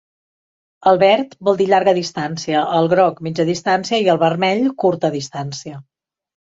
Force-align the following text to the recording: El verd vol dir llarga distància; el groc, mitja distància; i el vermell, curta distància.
El 0.91 0.97
verd 1.03 1.35
vol 1.49 1.59
dir 1.59 1.67
llarga 1.73 1.93
distància; 1.99 2.65
el 2.79 2.91
groc, 2.97 3.23
mitja 3.31 3.49
distància; 3.53 4.03
i 4.09 4.13
el 4.17 4.23
vermell, 4.27 4.69
curta 4.87 5.17
distància. 5.23 5.83